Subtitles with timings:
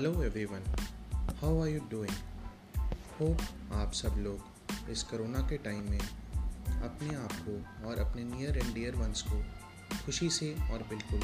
[0.00, 0.62] Hello everyone
[1.40, 2.12] how are you doing
[3.16, 3.40] hope
[3.72, 8.72] आप सब लोग इस कोरोना के टाइम में अपने आप को और अपने नियर एंड
[8.74, 9.40] डियर वंस को
[10.04, 11.20] खुशी से और बिल्कुल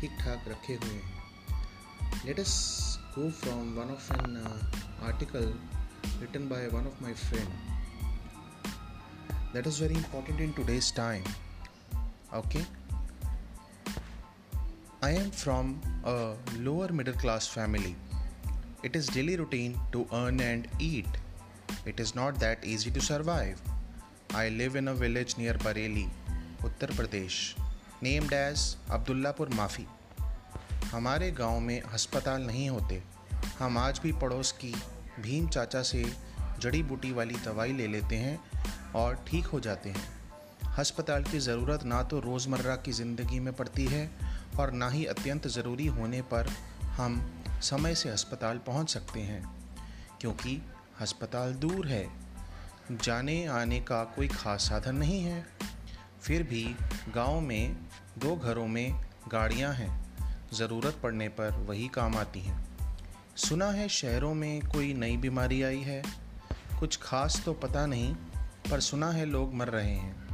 [0.00, 2.52] ठीक ठाक रखे हुए हैं। Let us
[3.18, 4.36] go from one of an
[5.02, 5.52] article
[6.20, 7.50] written by one of my friend.
[9.54, 11.24] That is very important in today's time
[12.38, 12.64] okay
[15.02, 15.74] i am from
[16.04, 16.16] a
[16.58, 17.96] lower middle class family.
[18.82, 21.06] It is daily routine to earn and eat.
[21.84, 23.60] It is not that easy to survive.
[24.32, 26.08] I live in a village near Bareilly,
[26.62, 27.54] Uttar Pradesh,
[28.00, 29.86] named as Abdullapur Mafi.
[30.92, 33.02] हमारे गाँव में अस्पताल नहीं होते
[33.58, 34.72] हम आज भी पड़ोस की
[35.20, 36.04] भीम चाचा से
[36.60, 38.38] जड़ी बूटी वाली दवाई ले लेते हैं
[38.96, 40.08] और ठीक हो जाते हैं
[40.78, 44.10] अस्पताल की ज़रूरत ना तो रोज़मर्रा की ज़िंदगी में पड़ती है
[44.58, 46.48] और ना ही अत्यंत ज़रूरी होने पर
[46.96, 47.20] हम
[47.60, 49.56] समय से अस्पताल पहुँच सकते हैं,
[50.20, 50.62] क्योंकि
[51.00, 52.10] अस्पताल दूर है।
[52.92, 55.46] जाने आने का कोई ख़ास साधन नहीं है।
[56.22, 56.76] फिर भी
[57.14, 57.76] गाँव में,
[58.18, 60.10] दो घरों में गाड़ियाँ हैं।
[60.52, 62.70] ज़रूरत पड़ने पर वही काम आती हैं।
[63.36, 66.02] सुना है शहरों में कोई नई बीमारी आई है?
[66.80, 68.14] कुछ खास तो पता नहीं,
[68.70, 70.28] पर सुना है लोग मर रहे हैं।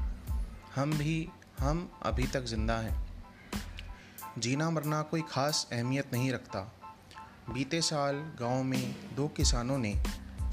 [0.75, 3.07] हम भी, हम अभी तक ज़िंदा हैं।
[4.39, 6.76] जीना मरना कोई ख़ास अहमियत नहीं रखता।
[7.51, 10.03] बीते साल गाँव में दो किसानों ने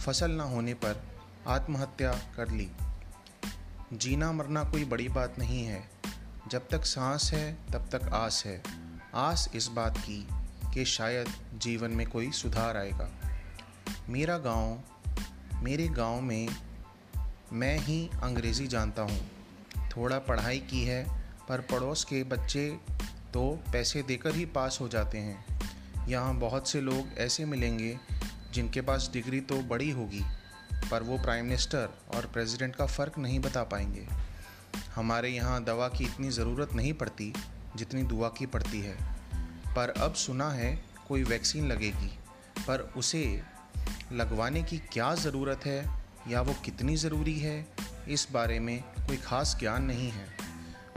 [0.06, 1.04] फ़सल ना होने पर
[1.48, 2.72] आत्महत्या कर ली।
[3.94, 5.90] जीना मरना कोई बड़ी बात नहीं है।
[6.48, 8.64] जब तक सांस है, तब तक आस है।
[9.16, 10.28] आस इस बात की
[10.74, 13.10] कि शायद जीवन में कोई सुधार आएगा।
[14.10, 14.82] मेरा गाँव,
[15.64, 16.50] मेरे गाँव में
[17.54, 19.32] मैं ही अंग्रेज़ी जानता हूँ।
[19.98, 22.80] थोड़ा पढ़ाई की है, पर पड़ोस के बच्चे
[23.34, 25.53] तो पैसे देकर ही पास हो जाते हैं।
[26.10, 27.98] यहाँ बहुत से लोग ऐसे मिलेंगे
[28.54, 30.22] जिनके पास डिग्री तो बड़ी होगी,
[30.92, 34.08] पर वो प्राइम मिनिस्टर और प्रेसिडेंट का फ़र्क नहीं बता पाएँगे।
[34.96, 37.32] हमारे यहाँ दवा की इतनी ज़रूरत नहीं पड़ती
[37.76, 38.96] जितनी दुआ की पड़ती है।
[39.76, 40.74] पर अब सुना है
[41.08, 42.12] कोई वैक्सीन लगेगी,
[42.60, 43.42] पर उसे
[44.12, 45.84] लगवाने की क्या ज़रूरत है
[46.28, 47.66] या वो कितनी ज़रूरी है,
[48.10, 50.28] इस बारे में कोई ख़ास ज्ञान नहीं है।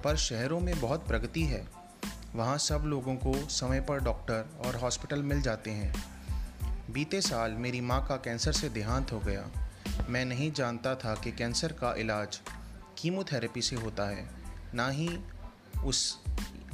[0.05, 1.67] पर शहरों में बहुत प्रगति है
[2.37, 6.05] वहाँ सब लोगों को समय पर डॉक्टर और हॉस्पिटल मिल जाते हैं।
[6.91, 9.69] बीते साल मेरी माँ का कैंसर से देहांत हो गया।
[10.09, 12.41] मैं नहीं जानता था कि कैंसर का इलाज
[12.99, 14.31] कीमोथेरेपी से होता है।
[14.75, 15.19] ना ही
[15.85, 16.21] उस,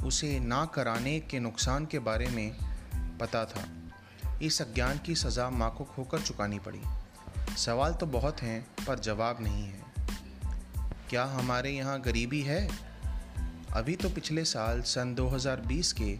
[0.03, 2.55] उसे ना कराने के नुकसान के बारे में
[3.17, 3.69] पता था।
[4.41, 6.81] इस अज्ञान की सज़ा माँ को खोकर चुकानी पड़ी।
[7.57, 9.83] सवाल तो बहुत हैं, पर जवाब नहीं है।
[11.09, 12.92] क्या हमारे यहाँ गरीबी है?
[13.73, 16.17] अभी तो पिछले साल सन 2020 के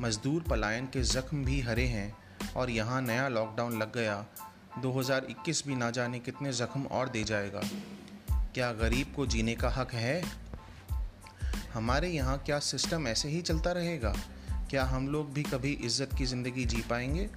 [0.00, 2.16] मजदूर पलायन के जख्म भी हरे हैं
[2.56, 4.26] और यहाँ नया लॉकडाउन लग गया।
[4.82, 7.60] 2021 भी ना जाने कितने ज़ख्म और दे जाएगा।
[8.54, 10.24] क्या गरीब को जीने का हक है?
[11.74, 14.14] हमारे यहाँ क्या सिस्टम ऐसे ही चलता रहेगा?
[14.70, 17.30] क्या हम लोग भी कभी इज़्ज़त की ज़िंदगी जी पाएँगे?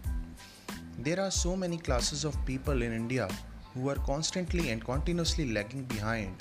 [0.99, 3.29] There are so many classes of people in India
[3.77, 6.35] who are constantly and continuously lagging behind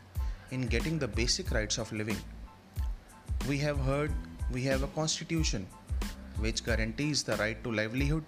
[0.52, 2.19] in getting the basic rights of living
[3.49, 4.12] we have heard
[4.50, 5.66] we have a constitution
[6.38, 8.25] which guarantees the right to livelihood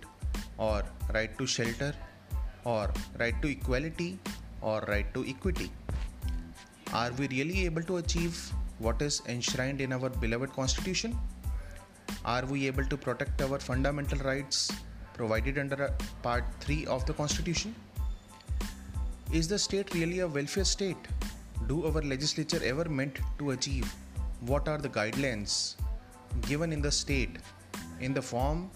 [0.58, 0.82] or
[1.14, 1.94] right to shelter
[2.64, 4.18] or right to equality
[4.60, 5.70] or right to equity.
[6.92, 8.38] Are we really able to achieve
[8.78, 11.18] what is enshrined in our beloved constitution?
[12.24, 14.70] Are we able to protect our fundamental rights
[15.14, 17.74] provided under part 3 of the constitution?
[19.32, 21.08] Is the state really a welfare state?
[21.68, 23.90] Do our legislature ever meant to achieve
[24.40, 25.76] what are the guidelines
[26.42, 27.36] given in the state
[28.00, 28.70] in the form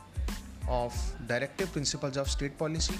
[0.68, 0.94] of
[1.26, 2.94] directive principles of state policy?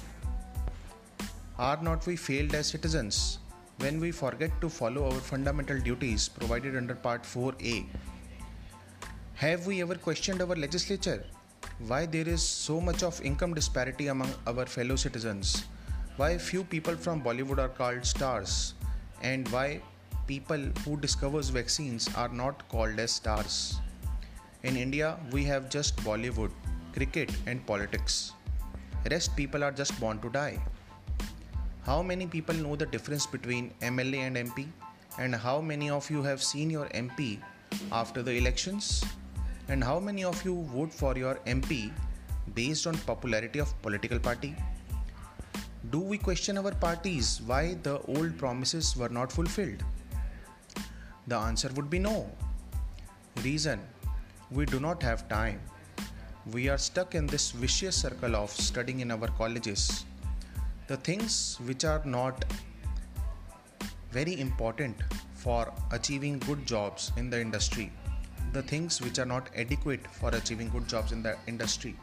[1.59, 3.38] Are not we failed as citizens
[3.78, 7.86] when we forget to follow our fundamental duties provided under Part 4A?
[9.34, 11.24] Have we ever questioned our legislature?
[11.86, 15.65] Why there is so much of income disparity among our fellow citizens?
[16.16, 18.74] Why few people from Bollywood are called stars?
[19.22, 19.80] And why
[20.30, 23.54] people who discovers vaccines are not called as stars.
[24.62, 26.53] In India, we have just Bollywood,
[26.92, 28.32] cricket and politics.
[29.10, 30.56] Rest people are just born to die.
[31.84, 34.66] How many people know the difference between MLA and MP?
[35.18, 37.38] And how many of you have seen your MP
[37.91, 39.04] after the elections?
[39.68, 41.91] And how many of you vote for your MP
[42.54, 44.54] based on popularity of political party?
[45.91, 49.82] Do we question our parties why the old promises were not fulfilled?
[51.27, 52.31] The answer would be no.
[53.45, 53.81] Reason
[54.51, 55.61] We do not have time.
[56.53, 60.05] we are stuck in this vicious circle of studying in our colleges.
[60.89, 62.45] The things which are not
[64.11, 64.97] very important
[65.34, 67.93] for achieving good jobs in the industry,
[68.53, 71.95] the things which are not adequate for achieving good jobs in the industry.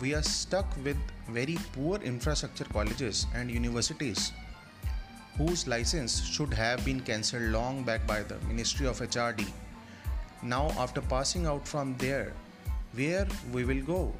[0.00, 0.96] We are stuck with
[1.28, 4.32] very poor infrastructure colleges and universities
[5.36, 9.46] whose license should have been cancelled long back by the Ministry of HRD.
[10.42, 12.32] Now, after passing out from there,
[12.94, 14.12] where we will go?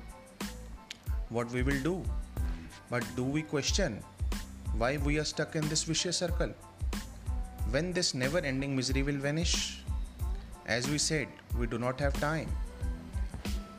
[1.28, 2.02] What we will do?
[2.90, 4.02] But do we question
[4.76, 6.54] why we are stuck in this vicious circle?
[7.70, 9.82] When this never ending misery will vanish?
[10.66, 11.28] As we said,
[11.58, 12.48] we do not have time.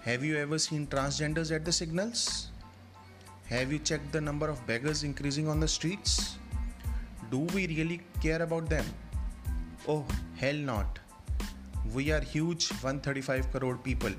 [0.04, 2.50] Have you ever seen transgenders at the signals?
[3.48, 6.38] Have you checked the number of beggars increasing on the streets?
[7.34, 8.86] Do we really care about them?
[9.88, 11.00] Oh, hell not.
[11.92, 14.12] We are huge 135 crore people.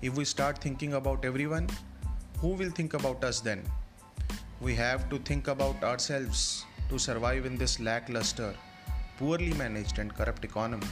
[0.00, 1.68] If we start thinking about everyone,
[2.38, 3.62] who will think about us then?
[4.62, 8.54] We have to think about ourselves to survive in this lackluster,
[9.18, 10.88] poorly managed and corrupt economy.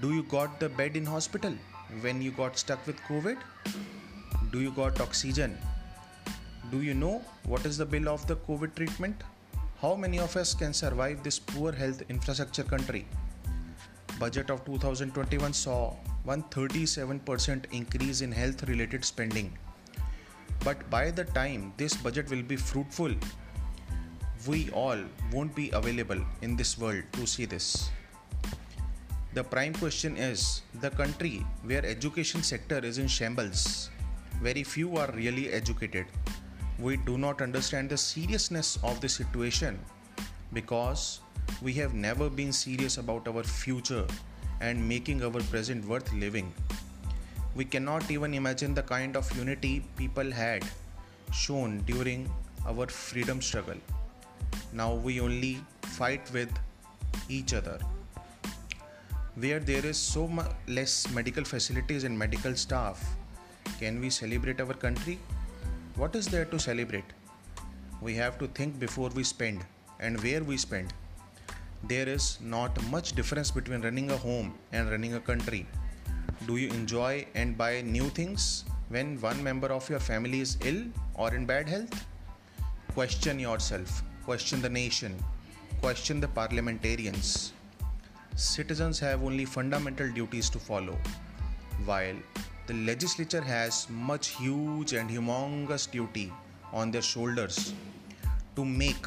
[0.00, 1.54] Do you got the bed in hospital
[2.00, 3.36] when you got stuck with COVID?
[4.50, 5.56] Do you got oxygen?
[6.72, 9.22] Do you know what is the bill of the COVID treatment?
[9.82, 13.04] How many of us can survive this poor health infrastructure country?
[14.20, 19.50] Budget of 2021 saw 137% increase in health related spending.
[20.62, 23.12] But by the time this budget will be fruitful,
[24.46, 25.00] we all
[25.32, 27.90] won't be available in this world to see this.
[29.34, 33.90] The prime question is the country where education sector is in shambles.
[34.40, 36.06] Very few are really educated
[36.78, 39.78] we do not understand the seriousness of the situation
[40.52, 41.20] because
[41.60, 44.06] we have never been serious about our future
[44.60, 46.52] and making our present worth living.
[47.54, 50.64] We cannot even imagine the kind of unity people had
[51.32, 52.30] shown during
[52.66, 53.76] our freedom struggle.
[54.72, 56.50] Now we only fight with
[57.28, 57.78] each other.
[59.34, 63.04] Where there is so much less medical facilities and medical staff,
[63.78, 65.18] can we celebrate our country?
[65.94, 67.04] What is there to celebrate?
[68.00, 69.62] We have to think before we spend
[70.00, 70.94] and where we spend.
[71.84, 75.66] There is not much difference between running a home and running a country.
[76.46, 80.82] Do you enjoy and buy new things when one member of your family is ill
[81.14, 82.06] or in bad health?
[82.94, 85.14] Question yourself, question the nation,
[85.82, 87.52] question the parliamentarians.
[88.34, 90.96] Citizens have only fundamental duties to follow,
[91.84, 92.16] while
[92.66, 96.32] the legislature has much huge and humongous duty
[96.72, 97.74] on their shoulders
[98.56, 99.06] to make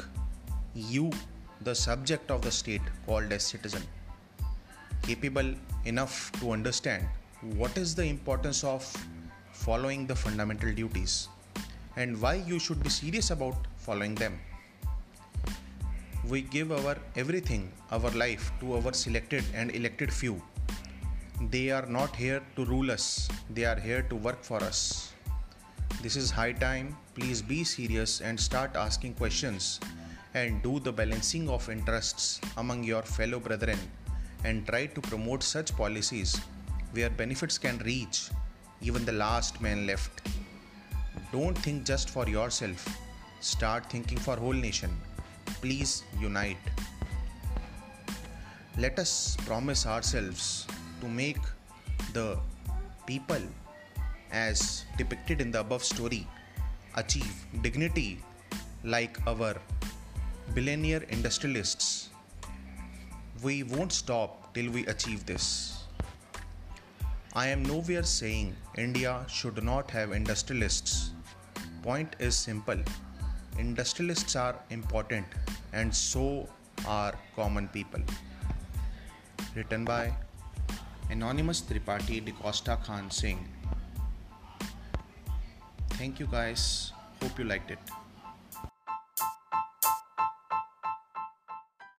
[0.74, 1.10] you
[1.62, 3.82] the subject of the state called as citizen
[5.02, 5.54] capable
[5.84, 7.06] enough to understand
[7.54, 8.84] what is the importance of
[9.52, 11.28] following the fundamental duties
[11.96, 14.38] and why you should be serious about following them.
[16.28, 20.42] We give our everything our life to our selected and elected few
[21.40, 25.12] they are not here to rule us, they are here to work for us.
[26.02, 26.96] This is high time.
[27.14, 29.80] Please be serious and start asking questions
[30.34, 33.78] and do the balancing of interests among your fellow brethren
[34.44, 36.40] and try to promote such policies
[36.92, 38.30] where benefits can reach
[38.80, 40.28] even the last man left.
[41.32, 42.86] Don't think just for yourself.
[43.40, 44.90] Start thinking for whole nation.
[45.60, 46.56] Please unite.
[48.78, 50.66] Let us promise ourselves
[51.00, 51.38] to make
[52.12, 52.38] the
[53.06, 53.42] people
[54.30, 56.26] as depicted in the above story
[56.96, 58.20] achieve dignity
[58.84, 59.54] like our
[60.54, 62.10] billionaire industrialists.
[63.42, 65.84] We won't stop till we achieve this.
[67.34, 71.10] I am nowhere saying India should not have industrialists.
[71.82, 72.80] Point is simple.
[73.58, 75.26] Industrialists are important
[75.72, 76.48] and so
[76.86, 78.00] are common people.
[79.54, 80.12] Written by
[81.10, 83.46] Anonymous Tripathi DeCosta Khan Singh.
[85.90, 86.92] Thank you guys.
[87.22, 87.78] Hope you liked it.